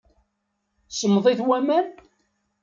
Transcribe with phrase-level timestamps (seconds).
[0.89, 1.85] Semmeḍ-it waman?